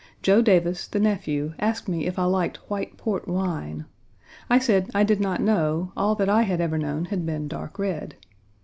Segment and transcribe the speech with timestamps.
[0.23, 3.85] Joe Davis, the nephew, asked me if I liked white port wine.
[4.49, 7.77] I said I did not know; "all that I had ever known had been dark
[7.77, 8.15] red."